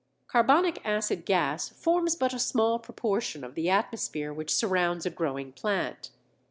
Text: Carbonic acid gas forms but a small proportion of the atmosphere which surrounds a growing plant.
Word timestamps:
Carbonic 0.25 0.83
acid 0.83 1.27
gas 1.27 1.69
forms 1.69 2.15
but 2.15 2.33
a 2.33 2.39
small 2.39 2.79
proportion 2.79 3.43
of 3.43 3.53
the 3.53 3.69
atmosphere 3.69 4.33
which 4.33 4.51
surrounds 4.51 5.05
a 5.05 5.11
growing 5.11 5.51
plant. 5.51 6.09